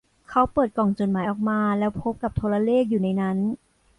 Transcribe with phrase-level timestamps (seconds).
[0.29, 3.37] เขาเปิดกล่องจดหมายออกมาแล้วพบกับโทรเลขอยู่ในนั้น